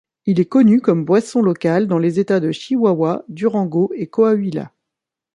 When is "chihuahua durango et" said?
2.51-4.07